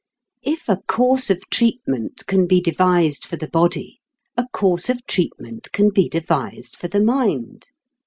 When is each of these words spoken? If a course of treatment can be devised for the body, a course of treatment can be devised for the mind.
If 0.41 0.67
a 0.67 0.77
course 0.87 1.29
of 1.29 1.47
treatment 1.51 2.25
can 2.25 2.47
be 2.47 2.59
devised 2.59 3.23
for 3.23 3.37
the 3.37 3.47
body, 3.47 3.99
a 4.35 4.47
course 4.51 4.89
of 4.89 5.05
treatment 5.05 5.71
can 5.73 5.91
be 5.91 6.09
devised 6.09 6.75
for 6.75 6.87
the 6.87 6.99
mind. 6.99 7.67